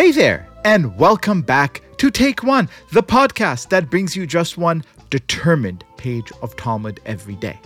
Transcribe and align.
Hey 0.00 0.12
there, 0.12 0.48
and 0.64 0.96
welcome 0.96 1.42
back 1.42 1.82
to 1.98 2.10
Take 2.10 2.42
One, 2.42 2.68
the 2.92 3.02
podcast 3.02 3.68
that 3.68 3.90
brings 3.90 4.16
you 4.16 4.26
just 4.26 4.56
one 4.58 4.82
determined 5.10 5.84
page 5.96 6.32
of 6.42 6.56
Talmud 6.56 7.00
every 7.04 7.34
day. 7.36 7.58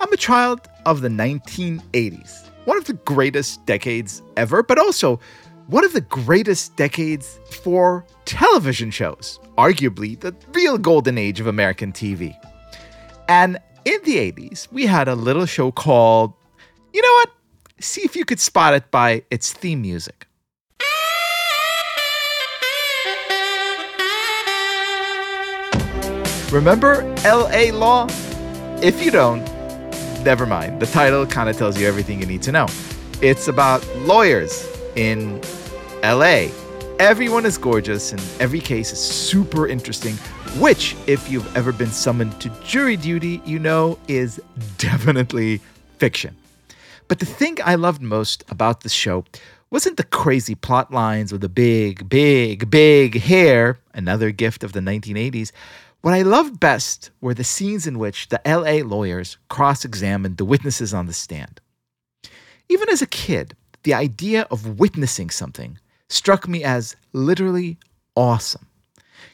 I'm 0.00 0.12
a 0.12 0.16
child 0.16 0.60
of 0.84 1.00
the 1.00 1.08
1980s, 1.08 2.48
one 2.64 2.76
of 2.76 2.84
the 2.84 2.94
greatest 2.94 3.64
decades 3.64 4.22
ever, 4.36 4.62
but 4.62 4.78
also 4.78 5.20
one 5.68 5.84
of 5.84 5.92
the 5.92 6.00
greatest 6.00 6.76
decades 6.76 7.38
for 7.62 8.04
television 8.24 8.90
shows, 8.90 9.40
arguably 9.56 10.18
the 10.18 10.34
real 10.52 10.78
golden 10.78 11.16
age 11.16 11.40
of 11.40 11.46
American 11.46 11.92
TV. 11.92 12.36
And 13.28 13.58
in 13.86 14.02
the 14.02 14.16
80s, 14.16 14.70
we 14.72 14.86
had 14.86 15.06
a 15.06 15.14
little 15.14 15.46
show 15.46 15.70
called, 15.70 16.34
you 16.92 17.00
know 17.00 17.12
what? 17.12 17.30
See 17.78 18.02
if 18.02 18.16
you 18.16 18.24
could 18.24 18.40
spot 18.40 18.74
it 18.74 18.90
by 18.90 19.22
its 19.30 19.52
theme 19.52 19.80
music. 19.80 20.26
Remember 26.50 27.02
LA 27.24 27.70
Law? 27.72 28.06
If 28.82 29.04
you 29.04 29.10
don't, 29.12 29.44
never 30.24 30.46
mind. 30.46 30.80
The 30.80 30.86
title 30.86 31.24
kind 31.24 31.48
of 31.48 31.56
tells 31.56 31.78
you 31.78 31.86
everything 31.86 32.20
you 32.20 32.26
need 32.26 32.42
to 32.42 32.52
know. 32.52 32.66
It's 33.22 33.46
about 33.46 33.86
lawyers 33.98 34.68
in 34.96 35.40
LA. 36.02 36.48
Everyone 36.98 37.46
is 37.46 37.56
gorgeous 37.56 38.10
and 38.10 38.20
every 38.40 38.60
case 38.60 38.92
is 38.92 38.98
super 38.98 39.68
interesting, 39.68 40.16
which, 40.60 40.96
if 41.06 41.30
you've 41.30 41.56
ever 41.56 41.72
been 41.72 41.90
summoned 41.90 42.40
to 42.40 42.48
jury 42.64 42.96
duty, 42.96 43.42
you 43.44 43.58
know 43.58 43.98
is 44.08 44.40
definitely 44.78 45.60
fiction. 45.98 46.36
But 47.08 47.18
the 47.18 47.26
thing 47.26 47.58
I 47.64 47.74
loved 47.74 48.02
most 48.02 48.44
about 48.48 48.80
the 48.80 48.88
show 48.88 49.24
wasn't 49.70 49.96
the 49.96 50.04
crazy 50.04 50.54
plot 50.54 50.92
lines 50.92 51.32
or 51.32 51.38
the 51.38 51.48
big, 51.48 52.08
big, 52.08 52.70
big 52.70 53.20
hair, 53.20 53.78
another 53.94 54.30
gift 54.30 54.64
of 54.64 54.72
the 54.72 54.80
1980s. 54.80 55.52
What 56.02 56.14
I 56.14 56.22
loved 56.22 56.60
best 56.60 57.10
were 57.20 57.34
the 57.34 57.44
scenes 57.44 57.86
in 57.86 57.98
which 57.98 58.28
the 58.28 58.40
LA 58.46 58.86
lawyers 58.86 59.38
cross 59.48 59.84
examined 59.84 60.36
the 60.36 60.44
witnesses 60.44 60.94
on 60.94 61.06
the 61.06 61.12
stand. 61.12 61.60
Even 62.68 62.88
as 62.88 63.02
a 63.02 63.06
kid, 63.06 63.56
the 63.82 63.94
idea 63.94 64.46
of 64.50 64.78
witnessing 64.78 65.30
something 65.30 65.78
struck 66.08 66.48
me 66.48 66.64
as 66.64 66.96
literally 67.12 67.78
awesome. 68.14 68.65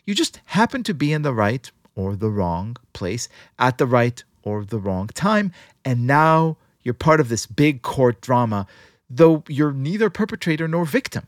You 0.05 0.15
just 0.15 0.41
happen 0.47 0.83
to 0.85 0.95
be 0.95 1.13
in 1.13 1.23
the 1.23 1.33
right 1.33 1.71
or 1.95 2.17
the 2.17 2.31
wrong 2.31 2.77
place 2.93 3.29
at 3.59 3.79
the 3.79 3.87
right 3.87 4.23
or 4.43 4.65
the 4.65 4.79
wrong 4.79 5.09
time, 5.09 5.53
and 5.85 6.07
now 6.07 6.57
you're 6.83 6.95
part 6.95 7.21
of 7.21 7.29
this 7.29 7.47
big 7.47 7.83
court 7.83 8.21
drama, 8.21 8.67
though 9.09 9.45
you're 9.49 9.73
neither 9.73 10.11
perpetrator 10.11 10.67
nor 10.67 10.85
victim. 10.85 11.27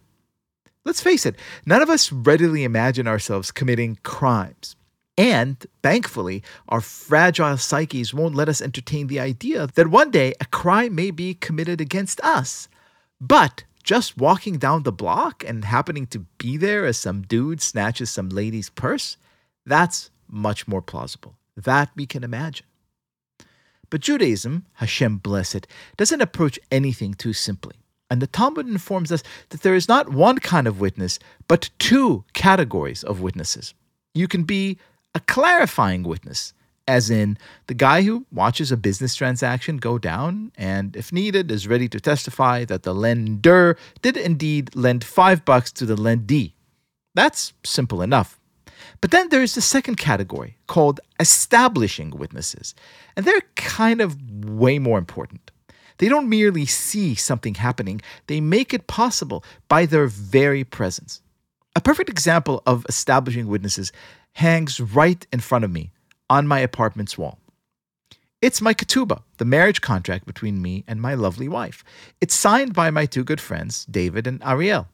Let's 0.84 1.00
face 1.00 1.24
it, 1.24 1.36
none 1.64 1.80
of 1.80 1.88
us 1.88 2.12
readily 2.12 2.64
imagine 2.64 3.06
ourselves 3.06 3.50
committing 3.50 3.98
crimes. 4.02 4.76
And 5.16 5.64
thankfully, 5.82 6.42
our 6.68 6.80
fragile 6.80 7.56
psyches 7.56 8.12
won't 8.12 8.34
let 8.34 8.48
us 8.48 8.60
entertain 8.60 9.06
the 9.06 9.20
idea 9.20 9.68
that 9.68 9.88
one 9.88 10.10
day 10.10 10.34
a 10.40 10.46
crime 10.46 10.94
may 10.94 11.10
be 11.10 11.34
committed 11.34 11.80
against 11.80 12.20
us. 12.20 12.68
But 13.20 13.64
just 13.84 14.16
walking 14.16 14.58
down 14.58 14.82
the 14.82 14.92
block 14.92 15.44
and 15.46 15.64
happening 15.64 16.06
to 16.08 16.20
be 16.38 16.56
there 16.56 16.86
as 16.86 16.96
some 16.96 17.22
dude 17.22 17.60
snatches 17.60 18.10
some 18.10 18.30
lady's 18.30 18.70
purse, 18.70 19.16
that's 19.64 20.10
much 20.26 20.66
more 20.66 20.82
plausible. 20.82 21.36
That 21.56 21.90
we 21.94 22.06
can 22.06 22.24
imagine. 22.24 22.66
But 23.90 24.00
Judaism, 24.00 24.66
Hashem 24.74 25.18
bless 25.18 25.54
it, 25.54 25.68
doesn't 25.96 26.20
approach 26.20 26.58
anything 26.72 27.14
too 27.14 27.32
simply. 27.32 27.76
And 28.10 28.20
the 28.20 28.26
Talmud 28.26 28.66
informs 28.66 29.12
us 29.12 29.22
that 29.50 29.62
there 29.62 29.74
is 29.74 29.88
not 29.88 30.08
one 30.12 30.38
kind 30.38 30.66
of 30.66 30.80
witness, 30.80 31.18
but 31.46 31.70
two 31.78 32.24
categories 32.32 33.04
of 33.04 33.20
witnesses. 33.20 33.74
You 34.14 34.28
can 34.28 34.44
be 34.44 34.78
a 35.14 35.20
clarifying 35.20 36.02
witness, 36.02 36.54
as 36.86 37.10
in 37.10 37.38
the 37.66 37.74
guy 37.74 38.02
who 38.02 38.26
watches 38.30 38.70
a 38.70 38.76
business 38.76 39.14
transaction 39.14 39.78
go 39.78 39.98
down 39.98 40.52
and, 40.56 40.96
if 40.96 41.12
needed, 41.12 41.50
is 41.50 41.66
ready 41.66 41.88
to 41.88 42.00
testify 42.00 42.64
that 42.64 42.82
the 42.82 42.94
lender 42.94 43.76
did 44.02 44.16
indeed 44.16 44.74
lend 44.74 45.02
five 45.02 45.44
bucks 45.44 45.72
to 45.72 45.86
the 45.86 45.96
lendee. 45.96 46.52
That's 47.14 47.52
simple 47.64 48.02
enough. 48.02 48.38
But 49.00 49.12
then 49.12 49.28
there's 49.28 49.54
the 49.54 49.60
second 49.60 49.96
category 49.96 50.58
called 50.66 51.00
establishing 51.18 52.10
witnesses, 52.10 52.74
and 53.16 53.24
they're 53.24 53.42
kind 53.56 54.00
of 54.00 54.44
way 54.44 54.78
more 54.78 54.98
important. 54.98 55.50
They 55.98 56.08
don't 56.08 56.28
merely 56.28 56.66
see 56.66 57.14
something 57.14 57.54
happening, 57.54 58.00
they 58.26 58.40
make 58.40 58.74
it 58.74 58.86
possible 58.86 59.44
by 59.68 59.86
their 59.86 60.06
very 60.06 60.64
presence. 60.64 61.22
A 61.76 61.80
perfect 61.80 62.10
example 62.10 62.62
of 62.66 62.84
establishing 62.88 63.46
witnesses 63.46 63.92
hangs 64.32 64.80
right 64.80 65.26
in 65.32 65.40
front 65.40 65.64
of 65.64 65.70
me 65.70 65.92
on 66.28 66.46
my 66.46 66.60
apartment's 66.60 67.18
wall. 67.18 67.38
It's 68.40 68.60
my 68.60 68.74
ketubah, 68.74 69.22
the 69.38 69.44
marriage 69.44 69.80
contract 69.80 70.26
between 70.26 70.60
me 70.60 70.84
and 70.86 71.00
my 71.00 71.14
lovely 71.14 71.48
wife. 71.48 71.82
It's 72.20 72.34
signed 72.34 72.74
by 72.74 72.90
my 72.90 73.06
two 73.06 73.24
good 73.24 73.40
friends, 73.40 73.86
David 73.86 74.26
and 74.26 74.42
Ariel. 74.44 74.88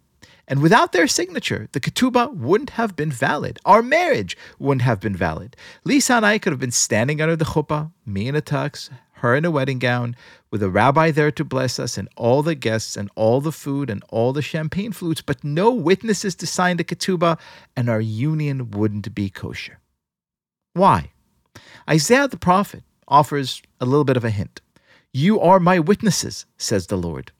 And 0.46 0.62
without 0.62 0.92
their 0.92 1.06
signature, 1.06 1.68
the 1.72 1.80
ketubah 1.80 2.34
wouldn't 2.34 2.70
have 2.70 2.96
been 2.96 3.12
valid. 3.12 3.58
Our 3.64 3.82
marriage 3.82 4.36
wouldn't 4.58 4.82
have 4.82 5.00
been 5.00 5.16
valid. 5.16 5.56
Lisa 5.84 6.14
and 6.14 6.26
I 6.26 6.38
could 6.38 6.52
have 6.52 6.60
been 6.60 6.70
standing 6.70 7.20
under 7.20 7.36
the 7.36 7.44
chuppah, 7.44 7.92
me 8.04 8.26
in 8.26 8.34
a 8.34 8.42
tux, 8.42 8.90
her 9.14 9.34
in 9.36 9.44
a 9.44 9.50
wedding 9.50 9.78
gown, 9.78 10.16
with 10.50 10.62
a 10.62 10.70
rabbi 10.70 11.10
there 11.10 11.30
to 11.30 11.44
bless 11.44 11.78
us, 11.78 11.96
and 11.96 12.08
all 12.16 12.42
the 12.42 12.54
guests, 12.54 12.96
and 12.96 13.10
all 13.14 13.40
the 13.40 13.52
food, 13.52 13.90
and 13.90 14.02
all 14.08 14.32
the 14.32 14.42
champagne 14.42 14.92
flutes, 14.92 15.22
but 15.22 15.44
no 15.44 15.70
witnesses 15.70 16.34
to 16.36 16.46
sign 16.46 16.76
the 16.76 16.84
ketubah, 16.84 17.38
and 17.76 17.88
our 17.88 18.00
union 18.00 18.70
wouldn't 18.70 19.14
be 19.14 19.30
kosher. 19.30 19.78
Why? 20.72 21.12
Isaiah 21.88 22.28
the 22.28 22.36
prophet 22.36 22.82
offers 23.08 23.62
a 23.80 23.86
little 23.86 24.04
bit 24.04 24.16
of 24.16 24.24
a 24.24 24.30
hint. 24.30 24.60
You 25.12 25.40
are 25.40 25.58
my 25.58 25.78
witnesses, 25.78 26.46
says 26.56 26.86
the 26.86 26.96
Lord. 26.96 27.32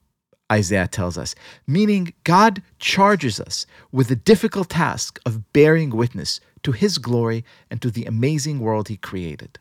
Isaiah 0.51 0.89
tells 0.89 1.17
us, 1.17 1.37
meaning 1.67 2.13
God 2.25 2.63
charges 2.81 3.39
us 3.39 3.67
with 3.93 4.09
the 4.09 4.17
difficult 4.17 4.71
task 4.71 5.21
of 5.25 5.53
bearing 5.53 5.91
witness 5.91 6.41
to 6.65 6.73
his 6.73 6.99
glory 6.99 7.45
and 7.71 7.81
to 7.83 7.91
the 7.91 8.05
amazing 8.05 8.59
world 8.59 8.89
he 8.89 8.97
created. 8.97 9.59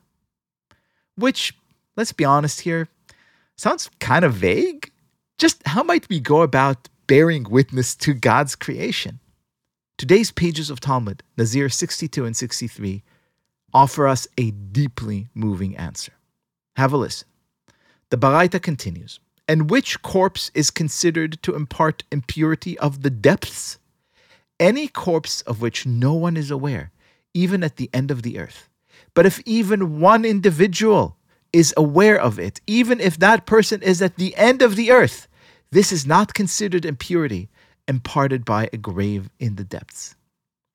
Which 1.15 1.53
let's 1.99 2.13
be 2.13 2.23
honest 2.23 2.61
here, 2.61 2.87
sounds 3.57 3.89
kind 3.99 4.23
of 4.23 4.33
vague. 4.33 4.89
Just 5.37 5.67
how 5.67 5.83
might 5.83 6.07
we 6.07 6.21
go 6.21 6.41
about 6.41 6.87
bearing 7.07 7.43
witness 7.43 7.93
to 7.97 8.13
God's 8.13 8.55
creation? 8.55 9.19
Today's 9.97 10.31
pages 10.31 10.69
of 10.69 10.79
Talmud, 10.79 11.23
Nazir 11.37 11.67
62 11.67 12.23
and 12.23 12.37
63, 12.37 13.03
offer 13.73 14.07
us 14.07 14.27
a 14.37 14.51
deeply 14.51 15.29
moving 15.33 15.75
answer. 15.77 16.13
Have 16.75 16.93
a 16.93 16.97
listen. 16.97 17.27
The 18.09 18.17
Baraita 18.17 18.61
continues 18.61 19.19
And 19.47 19.69
which 19.69 20.01
corpse 20.01 20.51
is 20.53 20.71
considered 20.71 21.41
to 21.43 21.55
impart 21.55 22.03
impurity 22.11 22.77
of 22.79 23.01
the 23.01 23.09
depths? 23.09 23.79
Any 24.59 24.87
corpse 24.87 25.41
of 25.41 25.61
which 25.61 25.85
no 25.85 26.13
one 26.13 26.37
is 26.37 26.51
aware, 26.51 26.91
even 27.33 27.63
at 27.63 27.77
the 27.77 27.89
end 27.93 28.11
of 28.11 28.23
the 28.23 28.39
earth. 28.39 28.69
But 29.13 29.25
if 29.25 29.39
even 29.45 29.99
one 29.99 30.25
individual 30.25 31.17
is 31.53 31.73
aware 31.77 32.19
of 32.19 32.39
it, 32.39 32.61
even 32.67 32.99
if 32.99 33.17
that 33.19 33.45
person 33.45 33.81
is 33.81 34.01
at 34.01 34.17
the 34.17 34.35
end 34.35 34.61
of 34.61 34.75
the 34.75 34.91
earth. 34.91 35.27
This 35.71 35.91
is 35.91 36.05
not 36.05 36.33
considered 36.33 36.85
impurity 36.85 37.49
imparted 37.87 38.45
by 38.45 38.69
a 38.71 38.77
grave 38.77 39.29
in 39.39 39.55
the 39.55 39.63
depths. 39.63 40.15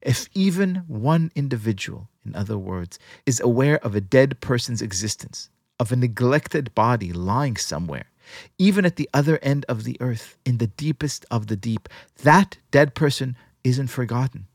If 0.04 0.28
even 0.34 0.84
one 0.86 1.32
individual, 1.34 2.08
in 2.26 2.36
other 2.36 2.58
words, 2.58 2.98
is 3.24 3.40
aware 3.40 3.78
of 3.78 3.94
a 3.94 4.02
dead 4.02 4.40
person's 4.40 4.82
existence, 4.82 5.48
of 5.80 5.90
a 5.90 5.96
neglected 5.96 6.74
body 6.74 7.10
lying 7.12 7.56
somewhere, 7.56 8.04
even 8.58 8.84
at 8.84 8.96
the 8.96 9.08
other 9.14 9.38
end 9.42 9.64
of 9.66 9.84
the 9.84 9.96
earth, 10.00 10.36
in 10.44 10.58
the 10.58 10.66
deepest 10.66 11.24
of 11.30 11.46
the 11.46 11.56
deep, 11.56 11.88
that 12.22 12.58
dead 12.70 12.94
person 12.94 13.34
isn't 13.64 13.88
forgotten. 13.88 14.46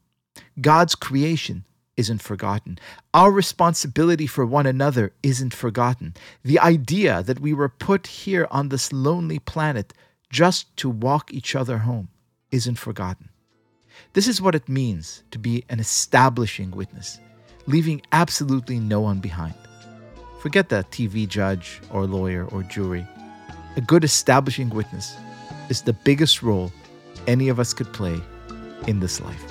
God's 0.62 0.94
creation 0.94 1.66
isn't 1.98 2.22
forgotten. 2.22 2.78
Our 3.14 3.32
responsibility 3.32 4.28
for 4.28 4.46
one 4.46 4.68
another 4.68 5.14
isn't 5.24 5.54
forgotten. 5.54 6.14
The 6.44 6.60
idea 6.60 7.24
that 7.24 7.40
we 7.40 7.54
were 7.54 7.70
put 7.70 8.08
here 8.08 8.48
on 8.52 8.70
this 8.70 8.94
lonely 8.94 9.40
planet 9.40 9.94
just 10.32 10.78
to 10.78 10.90
walk 10.90 11.34
each 11.34 11.56
other 11.56 11.80
home 11.80 12.10
isn't 12.52 12.78
forgotten. 12.78 13.30
This 14.14 14.28
is 14.28 14.42
what 14.42 14.56
it 14.56 14.68
means 14.70 15.24
to 15.32 15.40
be 15.40 15.64
an 15.70 15.80
establishing 15.80 16.72
witness, 16.72 17.20
leaving 17.68 18.02
absolutely 18.12 18.80
no 18.80 19.02
one 19.02 19.20
behind. 19.20 19.56
Forget 20.42 20.70
that 20.70 20.92
TV 20.92 21.28
judge 21.28 21.82
or 21.92 22.06
lawyer 22.06 22.46
or 22.46 22.64
jury. 22.64 23.06
A 23.76 23.82
good 23.82 24.04
establishing 24.04 24.70
witness 24.70 25.16
is 25.70 25.82
the 25.82 25.94
biggest 25.94 26.42
role 26.42 26.72
any 27.28 27.50
of 27.50 27.60
us 27.60 27.74
could 27.74 27.92
play 27.94 28.20
in 28.88 29.00
this 29.00 29.22
life. 29.22 29.44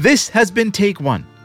This 0.00 0.30
has 0.30 0.50
been 0.50 0.72
Take 0.72 0.98
One. 0.98 1.26